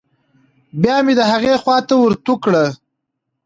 [0.81, 2.65] بيا مې د هغې خوا ته ورتو کړې.